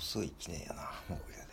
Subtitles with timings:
[0.00, 0.90] 遅い1年やな。
[1.10, 1.49] もう